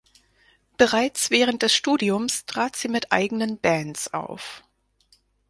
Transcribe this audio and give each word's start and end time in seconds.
Bereits 0.77 1.29
während 1.29 1.61
des 1.61 1.75
Studiums 1.75 2.47
trat 2.47 2.75
sie 2.75 2.87
mit 2.87 3.11
eigenen 3.11 3.59
Bands 3.59 4.11
auf. 4.15 4.63